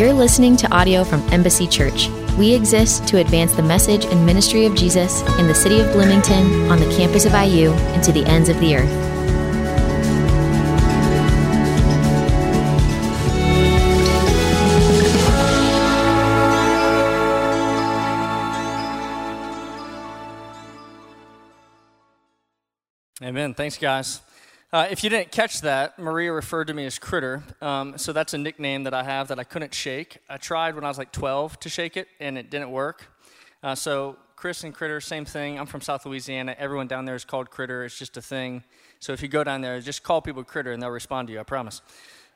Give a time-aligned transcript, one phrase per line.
[0.00, 2.08] You're listening to audio from Embassy Church.
[2.38, 6.70] We exist to advance the message and ministry of Jesus in the city of Bloomington,
[6.70, 8.88] on the campus of IU, and to the ends of the earth.
[23.22, 23.52] Amen.
[23.52, 24.22] Thanks, guys.
[24.72, 27.42] Uh, if you didn't catch that, Maria referred to me as Critter.
[27.60, 30.18] Um, so that's a nickname that I have that I couldn't shake.
[30.28, 33.08] I tried when I was like 12 to shake it, and it didn't work.
[33.64, 35.58] Uh, so Chris and Critter, same thing.
[35.58, 36.54] I'm from South Louisiana.
[36.56, 37.84] Everyone down there is called Critter.
[37.84, 38.62] It's just a thing.
[39.00, 41.40] So if you go down there, just call people Critter, and they'll respond to you.
[41.40, 41.82] I promise.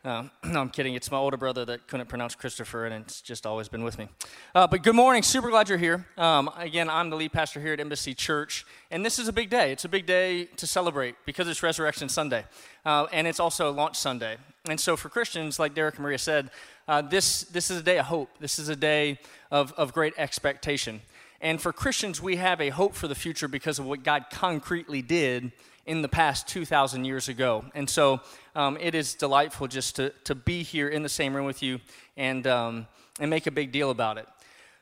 [0.05, 0.95] Uh, no, I'm kidding.
[0.95, 4.09] It's my older brother that couldn't pronounce Christopher, and it's just always been with me.
[4.55, 5.23] Uh, but good morning.
[5.23, 6.07] Super glad you're here.
[6.19, 9.49] Um, again, I'm the lead pastor here at Embassy Church, and this is a big
[9.49, 9.73] day.
[9.73, 12.45] It's a big day to celebrate because it's Resurrection Sunday,
[12.85, 14.37] uh, and it's also Launch Sunday.
[14.69, 16.51] And so for Christians, like Derek and Maria said,
[16.87, 18.29] uh, this, this is a day of hope.
[18.41, 19.19] This is a day
[19.51, 21.01] of, of great expectation.
[21.41, 25.01] And for Christians, we have a hope for the future because of what God concretely
[25.01, 25.53] did
[25.87, 27.65] in the past 2,000 years ago.
[27.75, 28.21] And so
[28.55, 31.81] um, it is delightful just to, to be here in the same room with you
[32.17, 32.87] and, um,
[33.21, 34.27] and make a big deal about it.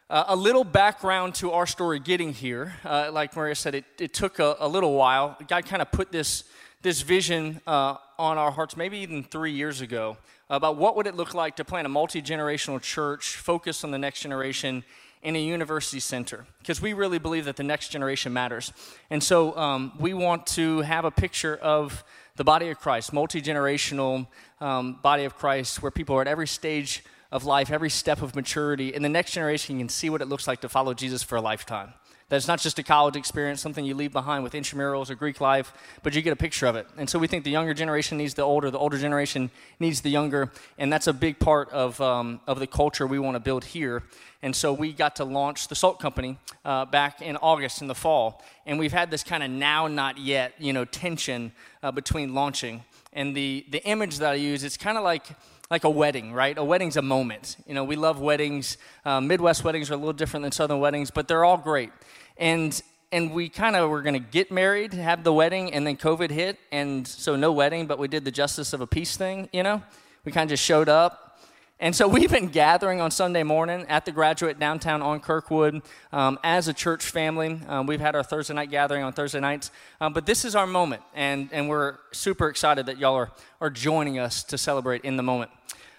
[0.09, 2.75] Uh, a little background to our story getting here.
[2.85, 5.37] Uh, like Maria said, it, it took a, a, little while.
[5.49, 6.45] God kind of put this,
[6.83, 10.17] this vision uh, on our hearts maybe even three years ago
[10.49, 14.21] about what would it look like to plant a multi-generational church focused on the next
[14.21, 14.85] generation
[15.25, 18.73] in a university center because we really believe that the next generation matters.
[19.11, 22.05] And so um, we want to have a picture of
[22.37, 24.29] the body of Christ, multi generational
[24.61, 28.37] um, body of Christ, where people are at every stage of life, every step of
[28.37, 31.35] maturity, and the next generation can see what it looks like to follow Jesus for
[31.35, 31.93] a lifetime.
[32.33, 35.39] That it's not just a college experience, something you leave behind with intramurals or Greek
[35.39, 36.87] life, but you get a picture of it.
[36.97, 40.09] And so we think the younger generation needs the older, the older generation needs the
[40.09, 43.65] younger, and that's a big part of, um, of the culture we want to build
[43.65, 44.03] here.
[44.41, 47.95] And so we got to launch the Salt Company uh, back in August in the
[47.95, 48.43] fall.
[48.65, 52.83] And we've had this kind of now, not yet, you know, tension uh, between launching.
[53.13, 55.27] And the, the image that I use, it's kind of like
[55.73, 56.59] like a wedding, right?
[56.59, 57.57] A wedding's a moment.
[57.67, 58.77] You know, we love weddings.
[59.07, 61.91] Uh, Midwest weddings are a little different than Southern weddings, but they're all great.
[62.37, 62.81] And
[63.13, 66.31] and we kind of were going to get married, have the wedding, and then COVID
[66.31, 69.51] hit, and so no wedding, but we did the justice of a peace thing.
[69.53, 69.83] You know,
[70.25, 71.39] we kind of just showed up.
[71.79, 76.39] And so we've been gathering on Sunday morning at the graduate downtown on Kirkwood um,
[76.43, 77.61] as a church family.
[77.69, 80.67] Um, we've had our Thursday night gathering on Thursday nights, um, but this is our
[80.67, 85.19] moment, and, and we're super excited that y'all are, are joining us to celebrate in
[85.19, 85.51] the moment.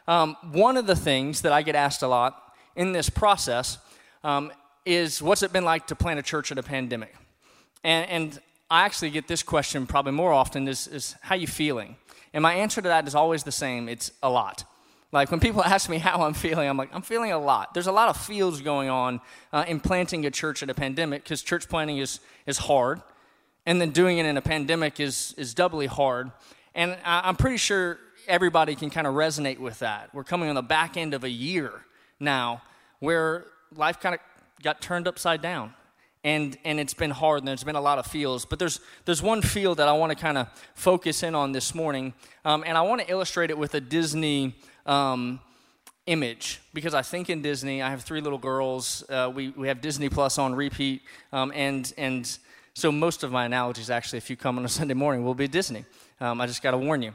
[0.07, 3.77] Um, one of the things that I get asked a lot in this process
[4.23, 4.51] um,
[4.85, 7.15] is what's it been like to plant a church in a pandemic?
[7.83, 8.39] And, and
[8.69, 11.95] I actually get this question probably more often is, is how you feeling?
[12.33, 13.87] And my answer to that is always the same.
[13.87, 14.63] It's a lot.
[15.11, 17.73] Like when people ask me how I'm feeling, I'm like, I'm feeling a lot.
[17.73, 19.21] There's a lot of feels going on
[19.53, 23.01] uh, in planting a church in a pandemic because church planting is, is hard.
[23.65, 26.31] And then doing it in a pandemic is, is doubly hard.
[26.75, 30.09] And I, I'm pretty sure everybody can kind of resonate with that.
[30.13, 31.71] We're coming on the back end of a year
[32.19, 32.61] now
[32.99, 33.45] where
[33.75, 34.21] life kind of
[34.63, 35.73] got turned upside down.
[36.25, 38.45] And, and it's been hard and there's been a lot of feels.
[38.45, 41.75] But there's, there's one feel that I want to kind of focus in on this
[41.75, 42.13] morning.
[42.45, 45.41] Um, and I want to illustrate it with a Disney um,
[46.05, 49.03] image because I think in Disney, I have three little girls.
[49.09, 51.01] Uh, we, we have Disney Plus on repeat.
[51.33, 52.37] Um, and, and
[52.73, 55.49] so most of my analogies, actually, if you come on a Sunday morning, will be
[55.49, 55.83] Disney.
[56.21, 57.13] Um, I just got to warn you.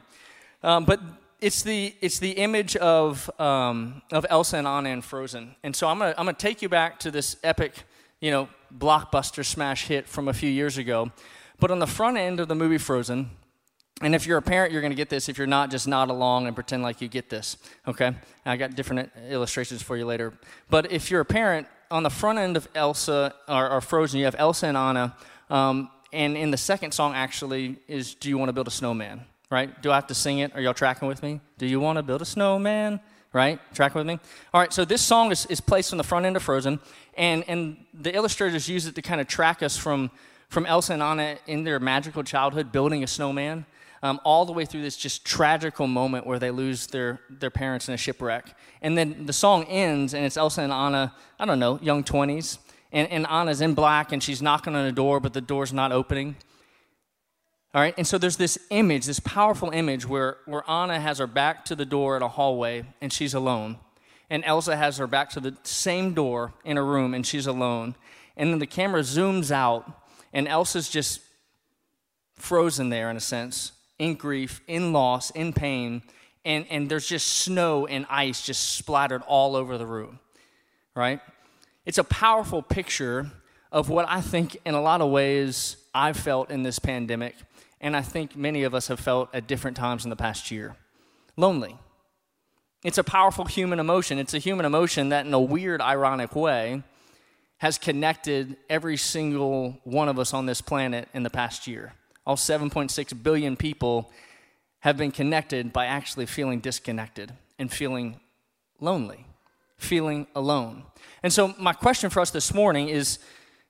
[0.61, 0.99] Um, but
[1.41, 5.87] it's the it's the image of um, of Elsa and Anna in Frozen, and so
[5.87, 7.83] I'm gonna I'm gonna take you back to this epic,
[8.19, 11.11] you know, blockbuster smash hit from a few years ago.
[11.59, 13.29] But on the front end of the movie Frozen,
[14.01, 15.29] and if you're a parent, you're gonna get this.
[15.29, 17.57] If you're not, just nod along and pretend like you get this.
[17.87, 18.13] Okay,
[18.45, 20.33] I got different illustrations for you later.
[20.69, 24.25] But if you're a parent, on the front end of Elsa or, or Frozen, you
[24.25, 25.15] have Elsa and Anna.
[25.49, 29.25] Um, and in the second song, actually, is "Do you want to build a snowman?"
[29.49, 29.81] Right?
[29.81, 30.55] Do I have to sing it?
[30.55, 31.41] Are y'all tracking with me?
[31.57, 32.99] Do you want to build a snowman?
[33.33, 33.59] Right?
[33.73, 34.19] Track with me?
[34.53, 36.79] All right, so this song is, is placed on the front end of Frozen,
[37.15, 40.09] and, and the illustrators use it to kind of track us from,
[40.49, 43.65] from Elsa and Anna in their magical childhood building a snowman.
[44.01, 47.89] Um, all the way through this just tragical moment where they lose their, their parents
[47.89, 48.55] in a shipwreck.
[48.81, 52.59] And then the song ends, and it's Elsa and Anna, I don't know, young 20s.
[52.93, 55.91] And, and Anna's in black, and she's knocking on a door, but the door's not
[55.91, 56.37] opening.
[57.71, 61.27] All right, and so there's this image, this powerful image where, where Anna has her
[61.27, 63.77] back to the door in a hallway and she's alone.
[64.27, 67.95] And Elsa has her back to the same door in a room and she's alone.
[68.35, 71.21] And then the camera zooms out and Elsa's just
[72.35, 76.01] frozen there in a sense, in grief, in loss, in pain.
[76.45, 80.19] and, and there's just snow and ice just splattered all over the room,
[80.95, 81.19] right?
[81.85, 83.31] It's a powerful picture
[83.71, 87.35] of what I think, in a lot of ways, I've felt in this pandemic,
[87.81, 90.75] and I think many of us have felt at different times in the past year
[91.37, 91.77] lonely.
[92.83, 94.19] It's a powerful human emotion.
[94.19, 96.83] It's a human emotion that, in a weird, ironic way,
[97.57, 101.93] has connected every single one of us on this planet in the past year.
[102.25, 104.11] All 7.6 billion people
[104.79, 108.19] have been connected by actually feeling disconnected and feeling
[108.79, 109.25] lonely,
[109.77, 110.83] feeling alone.
[111.21, 113.19] And so, my question for us this morning is,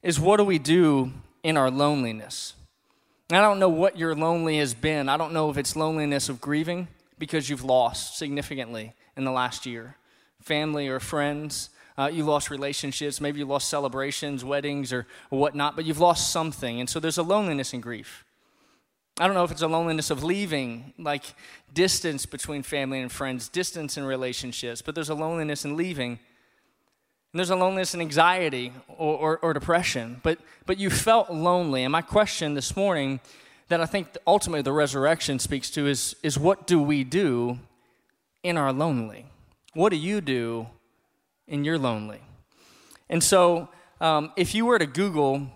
[0.04, 1.12] is what do we do
[1.42, 2.54] in our loneliness?
[3.32, 5.08] I don't know what your lonely has been.
[5.08, 6.88] I don't know if it's loneliness of grieving
[7.20, 9.96] because you've lost significantly in the last year
[10.42, 11.70] family or friends.
[11.98, 16.32] Uh, you lost relationships, maybe you lost celebrations, weddings, or, or whatnot, but you've lost
[16.32, 16.80] something.
[16.80, 18.24] And so there's a loneliness and grief.
[19.20, 21.26] I don't know if it's a loneliness of leaving, like
[21.74, 26.20] distance between family and friends, distance in relationships, but there's a loneliness in leaving.
[27.32, 31.84] And there's a loneliness and anxiety or, or, or, depression, but, but you felt lonely.
[31.84, 33.20] And my question this morning
[33.68, 37.60] that I think ultimately the resurrection speaks to is, is what do we do
[38.42, 39.28] in our lonely?
[39.74, 40.68] What do you do
[41.48, 42.22] in your lonely?
[43.10, 43.70] And so,
[44.02, 45.48] um, if you were to Google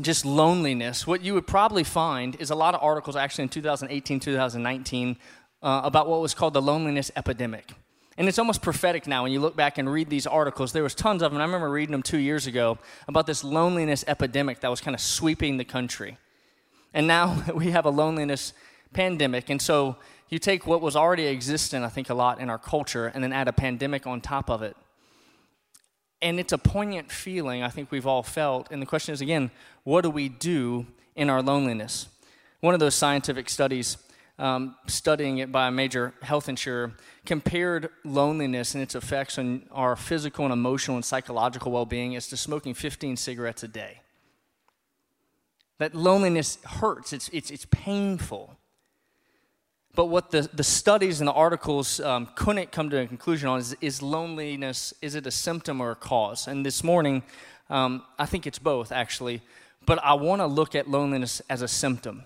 [0.00, 4.20] just loneliness, what you would probably find is a lot of articles actually in 2018,
[4.20, 5.16] 2019
[5.62, 7.72] uh, about what was called the loneliness epidemic.
[8.18, 10.72] And it's almost prophetic now when you look back and read these articles.
[10.72, 11.40] There was tons of them.
[11.40, 15.00] I remember reading them two years ago about this loneliness epidemic that was kind of
[15.00, 16.16] sweeping the country.
[16.94, 18.54] And now we have a loneliness
[18.94, 19.50] pandemic.
[19.50, 19.96] And so
[20.28, 23.32] you take what was already existent, I think, a lot in our culture, and then
[23.32, 24.76] add a pandemic on top of it.
[26.22, 28.68] And it's a poignant feeling I think we've all felt.
[28.70, 29.50] And the question is again,
[29.84, 32.08] what do we do in our loneliness?
[32.60, 33.98] One of those scientific studies,
[34.38, 36.92] um, studying it by a major health insurer,
[37.24, 42.28] compared loneliness and its effects on our physical and emotional and psychological well being as
[42.28, 44.00] to smoking 15 cigarettes a day.
[45.78, 48.56] That loneliness hurts, it's, it's, it's painful.
[49.94, 53.58] But what the, the studies and the articles um, couldn't come to a conclusion on
[53.58, 56.46] is, is loneliness, is it a symptom or a cause?
[56.46, 57.22] And this morning,
[57.70, 59.40] um, I think it's both, actually.
[59.86, 62.24] But I want to look at loneliness as a symptom,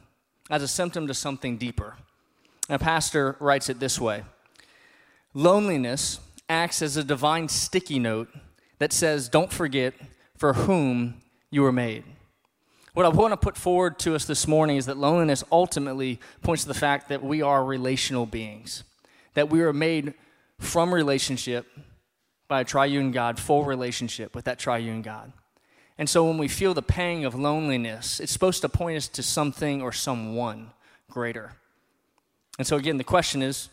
[0.51, 1.97] as a symptom to something deeper.
[2.69, 4.25] A pastor writes it this way
[5.33, 8.29] Loneliness acts as a divine sticky note
[8.79, 9.95] that says, Don't forget
[10.37, 12.05] for whom you were made.
[12.93, 16.63] What I want to put forward to us this morning is that loneliness ultimately points
[16.63, 18.83] to the fact that we are relational beings,
[19.35, 20.15] that we are made
[20.59, 21.67] from relationship
[22.49, 25.33] by a triune God, full relationship with that triune God.
[26.01, 29.23] And so when we feel the pang of loneliness, it's supposed to point us to
[29.23, 30.71] something or someone
[31.11, 31.53] greater.
[32.57, 33.69] And so, again, the question is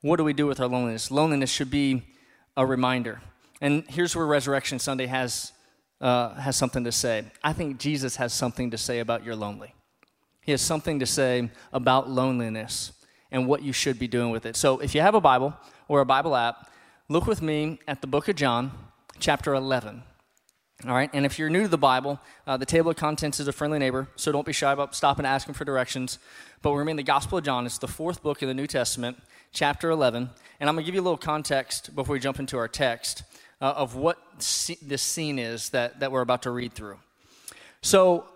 [0.00, 1.10] what do we do with our loneliness?
[1.10, 2.02] Loneliness should be
[2.56, 3.20] a reminder.
[3.60, 5.52] And here's where Resurrection Sunday has
[6.00, 7.26] uh, has something to say.
[7.44, 9.74] I think Jesus has something to say about your lonely.
[10.40, 12.92] He has something to say about loneliness
[13.30, 14.56] and what you should be doing with it.
[14.56, 15.54] So if you have a Bible
[15.88, 16.70] or a Bible app,
[17.10, 18.72] look with me at the book of John,
[19.18, 20.02] chapter 11.
[20.84, 23.48] All right, and if you're new to the Bible, uh, the table of contents is
[23.48, 26.18] a friendly neighbor, so don't be shy about stopping and asking for directions.
[26.60, 27.64] But we're in the Gospel of John.
[27.64, 29.16] It's the fourth book of the New Testament,
[29.52, 30.28] chapter 11.
[30.60, 33.22] And I'm going to give you a little context before we jump into our text
[33.62, 34.18] uh, of what
[34.82, 36.98] this scene is that, that we're about to read through.
[37.80, 38.26] So,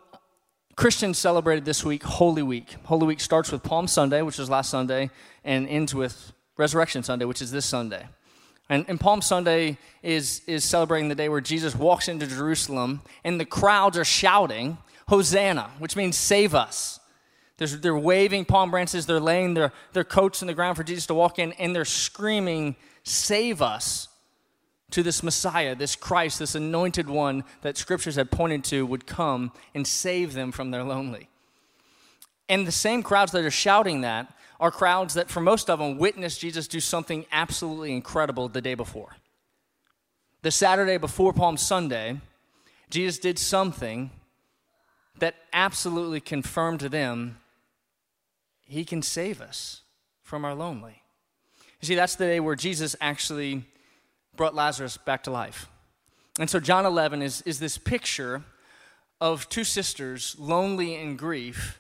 [0.77, 2.75] Christians celebrated this week Holy Week.
[2.85, 5.11] Holy Week starts with Palm Sunday, which was last Sunday,
[5.45, 8.07] and ends with Resurrection Sunday, which is this Sunday.
[8.71, 13.41] And, and, Palm Sunday is, is celebrating the day where Jesus walks into Jerusalem, and
[13.41, 17.01] the crowds are shouting, Hosanna, which means save us.
[17.57, 21.07] There's, they're waving palm branches, they're laying their, their coats in the ground for Jesus
[21.07, 24.07] to walk in, and they're screaming, Save us
[24.93, 29.51] to this Messiah, this Christ, this anointed one that scriptures had pointed to would come
[29.75, 31.29] and save them from their lonely.
[32.49, 35.97] And the same crowds that are shouting that are crowds that, for most of them,
[35.99, 39.17] witnessed Jesus do something absolutely incredible the day before.
[40.43, 42.21] The Saturday before Palm Sunday,
[42.91, 44.11] Jesus did something
[45.19, 47.39] that absolutely confirmed to them
[48.67, 49.81] he can save us
[50.23, 51.03] from our lonely.
[51.81, 53.65] You see, that's the day where Jesus actually
[54.37, 55.67] brought Lazarus back to life.
[56.39, 58.45] And so, John 11 is, is this picture
[59.21, 61.80] of two sisters, lonely in grief,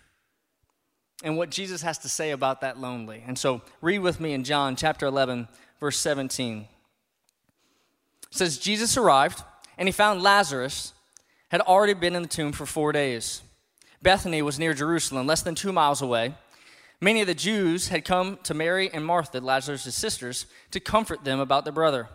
[1.22, 3.22] and what Jesus has to say about that lonely.
[3.26, 5.48] And so, read with me in John chapter 11,
[5.78, 6.60] verse 17.
[6.60, 6.66] It
[8.30, 9.42] says, Jesus arrived,
[9.76, 10.92] and he found Lazarus
[11.48, 13.42] had already been in the tomb for four days.
[14.02, 16.34] Bethany was near Jerusalem, less than two miles away.
[17.00, 21.40] Many of the Jews had come to Mary and Martha, Lazarus' sisters, to comfort them
[21.40, 22.08] about their brother.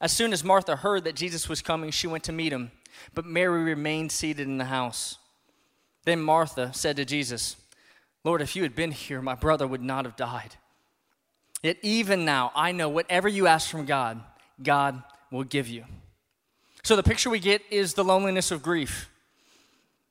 [0.00, 2.70] As soon as Martha heard that Jesus was coming, she went to meet him,
[3.14, 5.18] but Mary remained seated in the house.
[6.04, 7.56] Then Martha said to Jesus,
[8.24, 10.56] Lord, if you had been here, my brother would not have died.
[11.62, 14.20] Yet even now, I know whatever you ask from God,
[14.62, 15.84] God will give you.
[16.82, 19.10] So the picture we get is the loneliness of grief.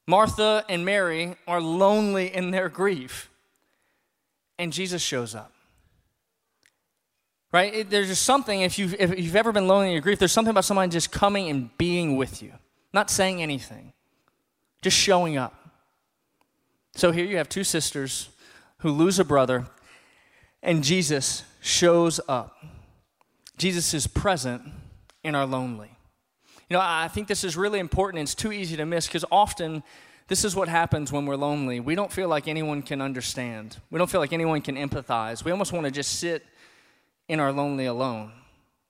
[0.07, 3.29] Martha and Mary are lonely in their grief,
[4.57, 5.51] and Jesus shows up.
[7.51, 7.73] Right?
[7.73, 10.31] It, there's just something, if you've, if you've ever been lonely in your grief, there's
[10.31, 12.53] something about someone just coming and being with you,
[12.93, 13.93] not saying anything,
[14.81, 15.58] just showing up.
[16.99, 18.27] So here you have two sisters
[18.79, 19.67] who lose a brother,
[20.61, 22.61] and Jesus shows up.
[23.57, 24.61] Jesus is present
[25.23, 25.91] in our lonely.
[26.69, 28.23] You know, I think this is really important.
[28.23, 29.81] It's too easy to miss because often
[30.27, 31.79] this is what happens when we're lonely.
[31.79, 35.45] We don't feel like anyone can understand, we don't feel like anyone can empathize.
[35.45, 36.45] We almost want to just sit
[37.29, 38.33] in our lonely alone.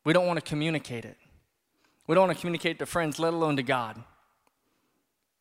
[0.04, 1.18] We don't want to communicate it.
[2.08, 4.02] We don't want to communicate to friends, let alone to God.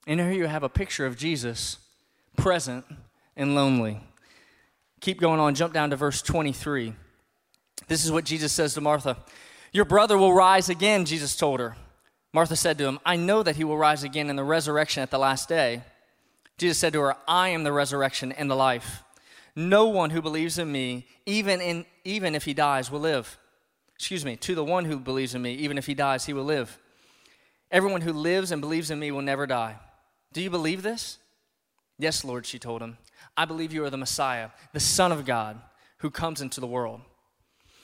[0.07, 1.79] And here you have a picture of Jesus
[2.39, 2.87] present
[3.37, 4.01] and lonely.
[5.01, 6.95] Keep going on, jump down to verse 23.
[7.87, 9.19] This is what Jesus says to Martha
[9.73, 11.77] Your brother will rise again, Jesus told her.
[12.33, 15.11] Martha said to him, I know that he will rise again in the resurrection at
[15.11, 15.83] the last day.
[16.59, 19.03] Jesus said to her, I am the resurrection and the life.
[19.55, 23.39] No one who believes in me, even, in, even if he dies, will live.
[23.95, 26.45] Excuse me, to the one who believes in me, even if he dies, he will
[26.45, 26.79] live.
[27.71, 29.77] Everyone who lives and believes in me will never die.
[30.33, 31.19] Do you believe this?
[31.99, 32.99] Yes, Lord, she told him.
[33.37, 35.61] I believe you are the Messiah, the Son of God,
[35.99, 37.01] who comes into the world.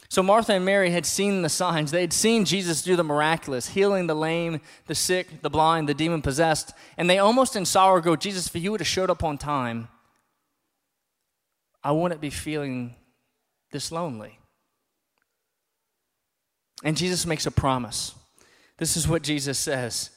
[0.09, 1.91] So Martha and Mary had seen the signs.
[1.91, 5.95] They had seen Jesus do the miraculous, healing the lame, the sick, the blind, the
[5.95, 6.73] demon possessed.
[6.97, 9.89] And they almost in sorrow go, Jesus, if you would have showed up on time,
[11.83, 12.95] I wouldn't be feeling
[13.73, 14.39] this lonely.
[16.85, 18.15] And Jesus makes a promise.
[18.79, 20.11] This is what Jesus says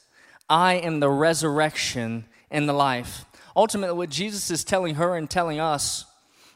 [0.48, 3.24] I am the resurrection and the life.
[3.58, 6.04] Ultimately, what Jesus is telling her and telling us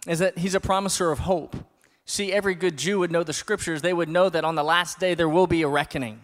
[0.07, 1.57] is that he's a promiser of hope.
[2.05, 3.83] See, every good Jew would know the scriptures.
[3.83, 6.21] They would know that on the last day there will be a reckoning.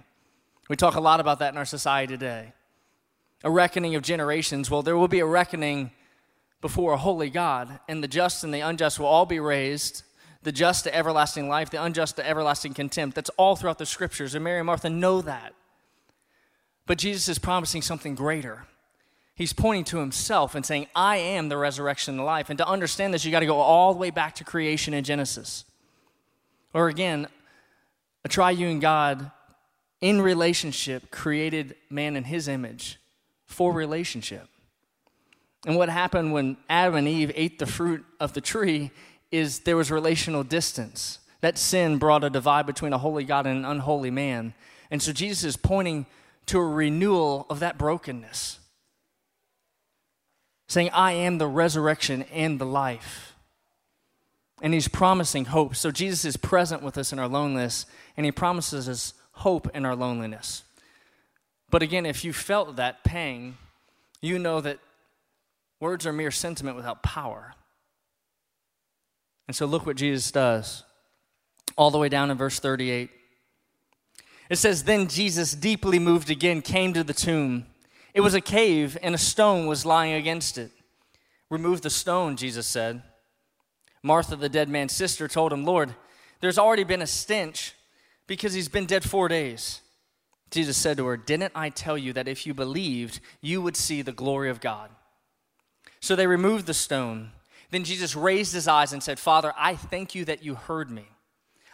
[0.68, 2.52] We talk a lot about that in our society today.
[3.42, 4.70] A reckoning of generations.
[4.70, 5.90] Well, there will be a reckoning
[6.60, 10.04] before a holy God, and the just and the unjust will all be raised
[10.44, 13.16] the just to everlasting life, the unjust to everlasting contempt.
[13.16, 15.54] That's all throughout the scriptures, and Mary and Martha know that.
[16.86, 18.68] But Jesus is promising something greater.
[19.38, 22.50] He's pointing to himself and saying, I am the resurrection and the life.
[22.50, 25.04] And to understand this, you got to go all the way back to creation in
[25.04, 25.64] Genesis.
[26.74, 27.28] Or again,
[28.24, 29.30] a triune God
[30.00, 32.98] in relationship created man in his image
[33.46, 34.48] for relationship.
[35.64, 38.90] And what happened when Adam and Eve ate the fruit of the tree
[39.30, 41.20] is there was relational distance.
[41.42, 44.54] That sin brought a divide between a holy God and an unholy man.
[44.90, 46.06] And so Jesus is pointing
[46.46, 48.58] to a renewal of that brokenness,
[50.68, 53.34] saying, I am the resurrection and the life.
[54.60, 55.74] And he's promising hope.
[55.74, 59.86] So Jesus is present with us in our loneliness, and he promises us hope in
[59.86, 60.64] our loneliness.
[61.70, 63.56] But again, if you felt that pang,
[64.20, 64.78] you know that
[65.80, 67.54] words are mere sentiment without power.
[69.46, 70.84] And so look what Jesus does,
[71.76, 73.10] all the way down in verse 38.
[74.50, 77.66] It says, Then Jesus, deeply moved again, came to the tomb.
[78.14, 80.70] It was a cave, and a stone was lying against it.
[81.50, 83.02] Remove the stone, Jesus said.
[84.02, 85.94] Martha, the dead man's sister, told him, Lord,
[86.40, 87.74] there's already been a stench
[88.26, 89.80] because he's been dead four days.
[90.50, 94.02] Jesus said to her, Didn't I tell you that if you believed, you would see
[94.02, 94.90] the glory of God?
[96.00, 97.32] So they removed the stone.
[97.70, 101.06] Then Jesus raised his eyes and said, Father, I thank you that you heard me.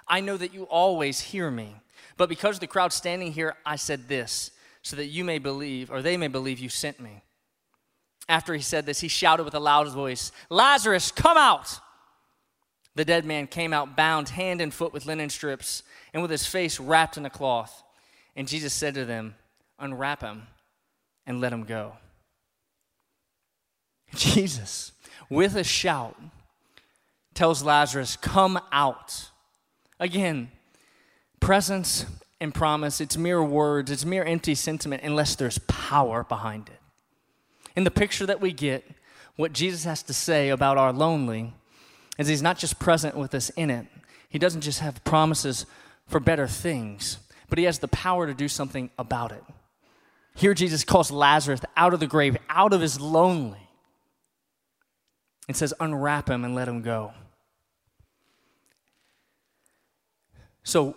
[0.08, 1.76] I know that you always hear me.
[2.16, 4.50] But because of the crowd standing here, I said this,
[4.84, 7.22] so that you may believe, or they may believe you sent me.
[8.28, 11.80] After he said this, he shouted with a loud voice, Lazarus, come out!
[12.94, 16.46] The dead man came out bound hand and foot with linen strips and with his
[16.46, 17.82] face wrapped in a cloth.
[18.36, 19.34] And Jesus said to them,
[19.80, 20.44] Unwrap him
[21.26, 21.94] and let him go.
[24.14, 24.92] Jesus,
[25.28, 26.16] with a shout,
[27.32, 29.30] tells Lazarus, Come out.
[29.98, 30.52] Again,
[31.40, 32.06] presence
[32.40, 36.80] and promise, it's mere words, it's mere empty sentiment unless there's power behind it.
[37.76, 38.84] In the picture that we get,
[39.36, 41.54] what Jesus has to say about our lonely
[42.18, 43.86] is he's not just present with us in it,
[44.28, 45.66] he doesn't just have promises
[46.06, 49.42] for better things, but he has the power to do something about it.
[50.36, 53.68] Here, Jesus calls Lazarus out of the grave, out of his lonely,
[55.46, 57.12] and says, Unwrap him and let him go.
[60.64, 60.96] So,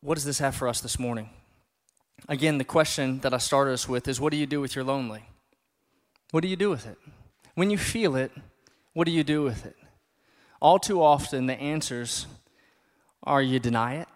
[0.00, 1.30] what does this have for us this morning?
[2.28, 4.84] Again, the question that I started us with is what do you do with your
[4.84, 5.24] lonely?
[6.30, 6.98] What do you do with it?
[7.54, 8.32] When you feel it,
[8.92, 9.76] what do you do with it?
[10.60, 12.26] All too often, the answers
[13.24, 14.08] are you deny it,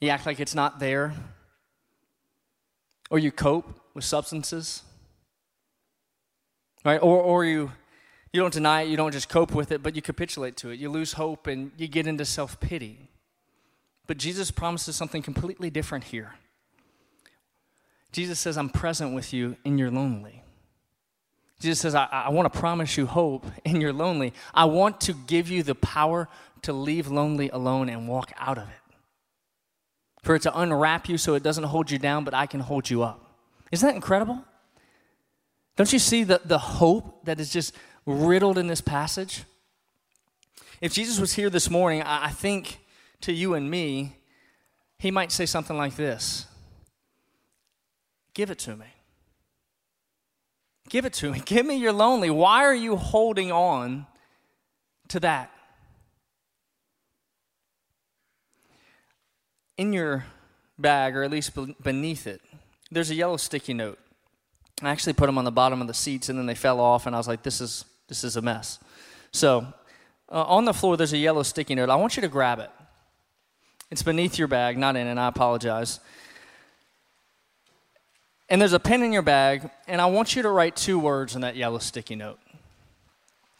[0.00, 1.12] you act like it's not there,
[3.10, 4.82] or you cope with substances,
[6.84, 6.98] right?
[6.98, 7.72] Or, or you,
[8.32, 10.78] you don't deny it, you don't just cope with it, but you capitulate to it.
[10.78, 13.08] You lose hope and you get into self pity.
[14.08, 16.32] But Jesus promises something completely different here.
[18.10, 20.42] Jesus says, I'm present with you in your lonely.
[21.60, 24.32] Jesus says, I, I want to promise you hope in your lonely.
[24.54, 26.26] I want to give you the power
[26.62, 28.94] to leave lonely alone and walk out of it.
[30.22, 32.88] For it to unwrap you so it doesn't hold you down, but I can hold
[32.88, 33.24] you up.
[33.70, 34.42] Isn't that incredible?
[35.76, 37.74] Don't you see the, the hope that is just
[38.06, 39.44] riddled in this passage?
[40.80, 42.78] If Jesus was here this morning, I, I think
[43.22, 44.16] to you and me,
[44.98, 46.46] he might say something like this
[48.34, 48.86] Give it to me.
[50.88, 51.40] Give it to me.
[51.44, 52.30] Give me your lonely.
[52.30, 54.06] Why are you holding on
[55.08, 55.50] to that?
[59.76, 60.24] In your
[60.78, 62.40] bag, or at least beneath it,
[62.90, 63.98] there's a yellow sticky note.
[64.82, 67.06] I actually put them on the bottom of the seats and then they fell off,
[67.06, 68.78] and I was like, this is, this is a mess.
[69.32, 69.66] So,
[70.30, 71.90] uh, on the floor, there's a yellow sticky note.
[71.90, 72.70] I want you to grab it.
[73.90, 76.00] It's beneath your bag, not in it, I apologize.
[78.50, 81.34] And there's a pen in your bag, and I want you to write two words
[81.34, 82.38] on that yellow sticky note.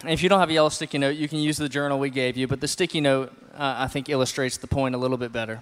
[0.00, 2.10] And if you don't have a yellow sticky note, you can use the journal we
[2.10, 5.32] gave you, but the sticky note, uh, I think, illustrates the point a little bit
[5.32, 5.60] better.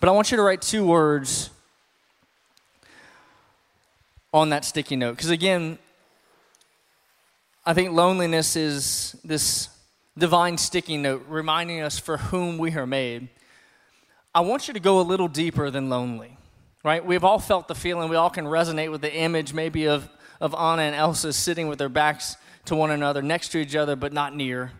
[0.00, 1.50] But I want you to write two words
[4.32, 5.16] on that sticky note.
[5.16, 5.78] Because again,
[7.64, 9.68] I think loneliness is this
[10.16, 13.28] divine sticky note reminding us for whom we are made.
[14.36, 16.36] I want you to go a little deeper than lonely
[16.86, 17.04] right?
[17.04, 18.08] We've all felt the feeling.
[18.08, 20.08] We all can resonate with the image maybe of,
[20.40, 23.96] of Anna and Elsa sitting with their backs to one another, next to each other,
[23.96, 24.70] but not near.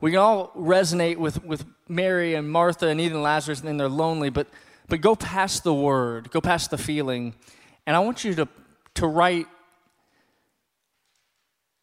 [0.00, 3.86] We can all resonate with, with Mary and Martha and even Lazarus, and then they're
[3.86, 4.46] lonely, but,
[4.88, 7.34] but go past the word, go past the feeling.
[7.86, 8.48] And I want you to,
[8.94, 9.46] to write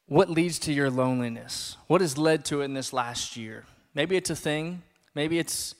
[0.08, 1.78] what leads to your loneliness.
[1.86, 3.66] What has led to it in this last year?
[3.94, 4.82] Maybe it's a thing,
[5.14, 5.76] maybe it's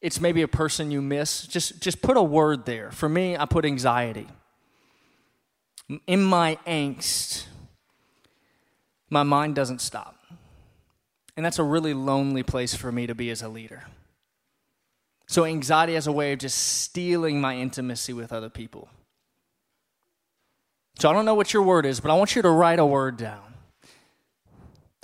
[0.00, 1.46] it's maybe a person you miss.
[1.46, 2.90] Just, just put a word there.
[2.90, 4.28] For me, I put anxiety.
[6.06, 7.46] In my angst,
[9.10, 10.14] my mind doesn't stop.
[11.36, 13.84] And that's a really lonely place for me to be as a leader.
[15.26, 18.88] So, anxiety as a way of just stealing my intimacy with other people.
[20.98, 22.86] So, I don't know what your word is, but I want you to write a
[22.86, 23.54] word down.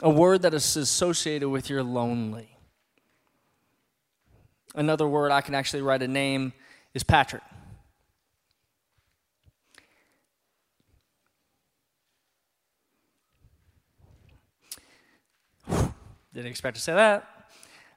[0.02, 2.53] A word that is associated with your lonely.
[4.74, 6.52] Another word I can actually write a name
[6.94, 7.42] is Patrick.
[16.34, 17.28] Didn't expect to say that.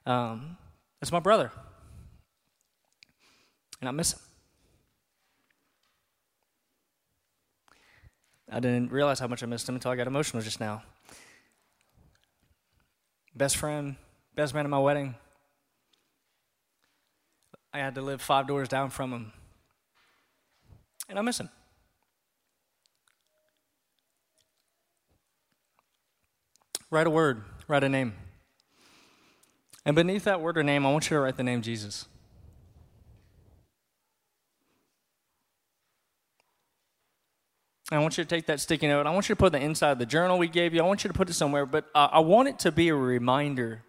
[0.06, 0.56] Um,
[1.00, 1.50] that's my brother.
[3.80, 4.20] And I miss him.
[8.50, 10.82] I didn't realize how much I missed him until I got emotional just now.
[13.34, 13.96] Best friend,
[14.36, 15.16] best man at my wedding.
[17.72, 19.32] I had to live five doors down from him.
[21.08, 21.48] And I miss him.
[26.90, 28.14] Write a word, write a name.
[29.84, 32.06] And beneath that word or name, I want you to write the name Jesus.
[37.90, 39.06] I want you to take that sticky note.
[39.06, 40.82] I want you to put it inside the journal we gave you.
[40.82, 43.82] I want you to put it somewhere, but I want it to be a reminder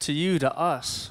[0.00, 1.10] to you, to us,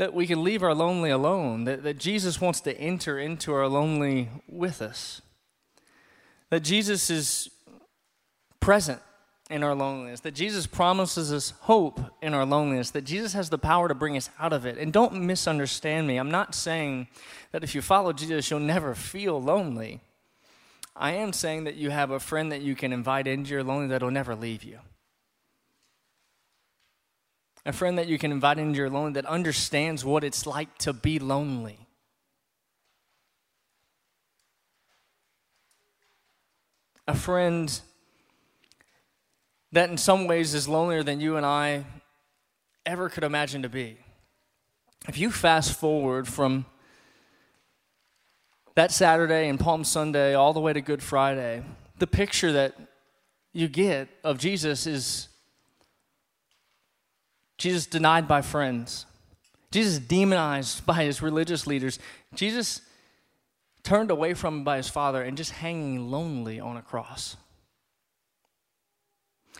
[0.00, 3.68] that we can leave our lonely alone, that, that Jesus wants to enter into our
[3.68, 5.20] lonely with us,
[6.48, 7.50] that Jesus is
[8.60, 8.98] present
[9.50, 13.58] in our loneliness, that Jesus promises us hope in our loneliness, that Jesus has the
[13.58, 14.78] power to bring us out of it.
[14.78, 16.16] And don't misunderstand me.
[16.16, 17.08] I'm not saying
[17.52, 20.00] that if you follow Jesus, you'll never feel lonely.
[20.96, 23.90] I am saying that you have a friend that you can invite into your loneliness
[23.90, 24.78] that will never leave you
[27.66, 30.92] a friend that you can invite into your lonely that understands what it's like to
[30.92, 31.86] be lonely.
[37.06, 37.80] A friend
[39.72, 41.84] that in some ways is lonelier than you and I
[42.86, 43.98] ever could imagine to be.
[45.08, 46.66] If you fast forward from
[48.74, 51.62] that Saturday and Palm Sunday all the way to Good Friday,
[51.98, 52.74] the picture that
[53.52, 55.28] you get of Jesus is
[57.60, 59.04] Jesus denied by friends.
[59.70, 61.98] Jesus demonized by his religious leaders.
[62.34, 62.80] Jesus
[63.82, 67.36] turned away from by his father and just hanging lonely on a cross.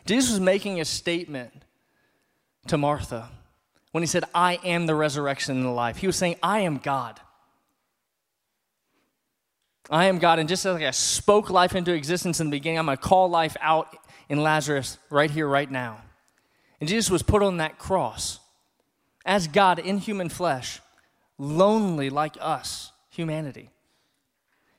[0.06, 1.52] Jesus was making a statement
[2.68, 3.28] to Martha
[3.92, 5.98] when he said, I am the resurrection and the life.
[5.98, 7.20] He was saying, I am God.
[9.90, 10.38] I am God.
[10.38, 13.28] And just like I spoke life into existence in the beginning, I'm going to call
[13.28, 13.94] life out
[14.30, 16.00] in Lazarus right here, right now.
[16.80, 18.40] And Jesus was put on that cross
[19.24, 20.80] as God in human flesh,
[21.38, 23.70] lonely like us, humanity,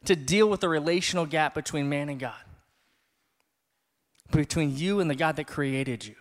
[0.06, 2.34] to deal with the relational gap between man and God,
[4.32, 6.16] between you and the God that created you.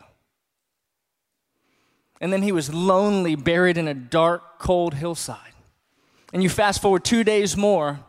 [2.20, 5.38] And then he was lonely, buried in a dark, cold hillside.
[6.34, 8.00] And you fast forward two days more,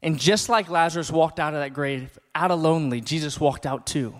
[0.00, 3.84] and just like Lazarus walked out of that grave, out of lonely, Jesus walked out
[3.84, 4.14] too.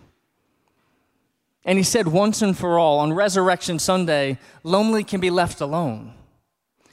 [1.65, 6.15] And he said once and for all on Resurrection Sunday, lonely can be left alone.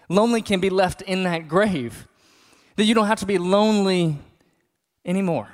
[0.10, 2.08] Lonely can be left in that grave.
[2.76, 4.18] That you don't have to be lonely
[5.06, 5.50] anymore.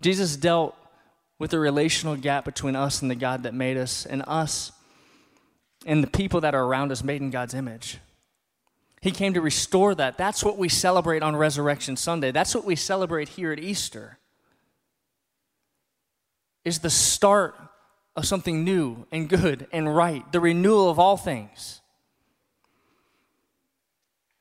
[0.00, 0.76] Jesus dealt
[1.38, 4.72] with the relational gap between us and the God that made us, and us
[5.86, 7.98] and the people that are around us made in God's image.
[9.00, 10.18] He came to restore that.
[10.18, 12.32] That's what we celebrate on Resurrection Sunday.
[12.32, 14.18] That's what we celebrate here at Easter.
[16.68, 17.56] Is the start
[18.14, 21.80] of something new and good and right, the renewal of all things.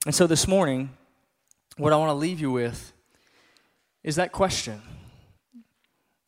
[0.05, 0.89] And so this morning,
[1.77, 2.91] what I want to leave you with
[4.03, 4.81] is that question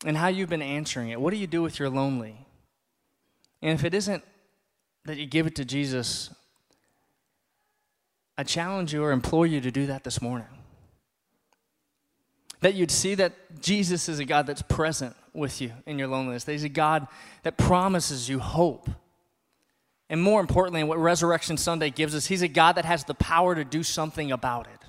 [0.06, 1.20] and how you've been answering it.
[1.20, 2.46] What do you do with your lonely?
[3.60, 4.24] And if it isn't
[5.04, 6.30] that you give it to Jesus
[8.38, 10.46] I challenge you or implore you to do that this morning.
[12.60, 16.44] That you'd see that Jesus is a God that's present with you in your loneliness.
[16.44, 17.06] That He's a God
[17.42, 18.88] that promises you hope.
[20.08, 23.54] And more importantly, what Resurrection Sunday gives us, He's a God that has the power
[23.54, 24.80] to do something about it.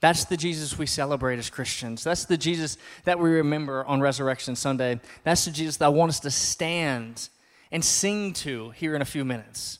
[0.00, 2.02] That's the Jesus we celebrate as Christians.
[2.02, 4.98] That's the Jesus that we remember on Resurrection Sunday.
[5.24, 7.28] That's the Jesus that I want us to stand
[7.70, 9.78] and sing to here in a few minutes.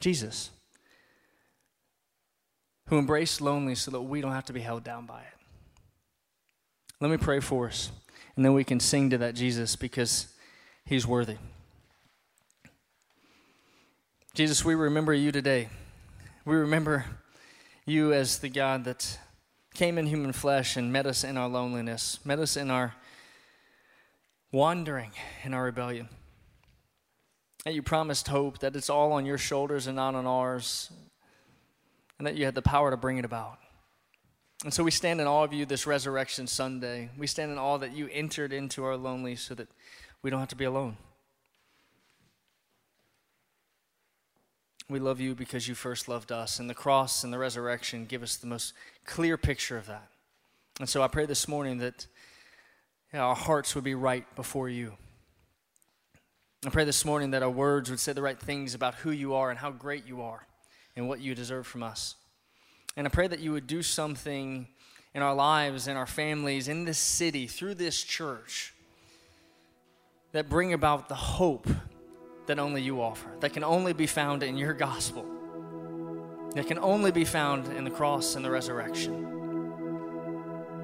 [0.00, 0.50] Jesus,
[2.86, 5.35] who embraced loneliness so that we don't have to be held down by it.
[7.00, 7.90] Let me pray for us,
[8.36, 10.28] and then we can sing to that Jesus because
[10.84, 11.36] he's worthy.
[14.34, 15.68] Jesus, we remember you today.
[16.44, 17.06] We remember
[17.84, 19.18] you as the God that
[19.74, 22.94] came in human flesh and met us in our loneliness, met us in our
[24.52, 25.12] wandering,
[25.44, 26.08] in our rebellion
[27.66, 30.92] that you promised hope, that it's all on your shoulders and not on ours,
[32.16, 33.58] and that you had the power to bring it about.
[34.66, 37.08] And so we stand in awe of you this Resurrection Sunday.
[37.16, 39.68] We stand in awe that you entered into our lonely so that
[40.22, 40.96] we don't have to be alone.
[44.88, 48.24] We love you because you first loved us, and the cross and the resurrection give
[48.24, 48.72] us the most
[49.04, 50.08] clear picture of that.
[50.80, 52.08] And so I pray this morning that
[53.14, 54.94] our hearts would be right before you.
[56.66, 59.34] I pray this morning that our words would say the right things about who you
[59.34, 60.44] are and how great you are
[60.96, 62.16] and what you deserve from us.
[62.96, 64.66] And I pray that you would do something
[65.14, 68.74] in our lives, in our families, in this city, through this church,
[70.32, 71.68] that bring about the hope
[72.46, 75.26] that only you offer, that can only be found in your gospel,
[76.54, 79.32] that can only be found in the cross and the resurrection.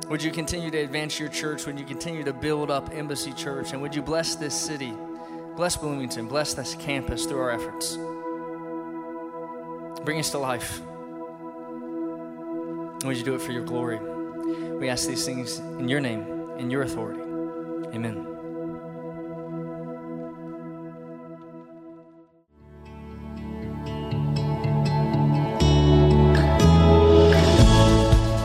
[0.08, 1.64] Would you continue to advance your church?
[1.64, 3.72] Would you continue to build up Embassy Church?
[3.72, 4.92] And would you bless this city?
[5.56, 6.26] Bless Bloomington.
[6.26, 7.96] Bless this campus through our efforts.
[10.04, 10.82] Bring us to life.
[13.02, 13.98] And would you do it for your glory?
[14.78, 16.22] We ask these things in your name,
[16.58, 17.20] in your authority.
[17.92, 18.28] Amen.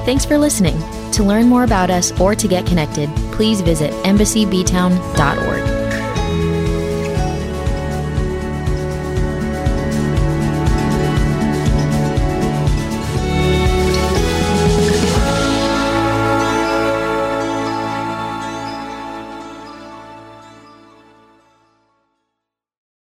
[0.06, 0.80] Thanks for listening.
[1.12, 5.77] To learn more about us or to get connected, please visit embassyBtown.org.